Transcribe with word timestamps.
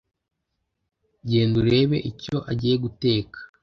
Genda 1.29 1.55
urebe 1.61 1.97
icyo 2.09 2.37
agiye 2.51 2.75
guteka 2.83 3.37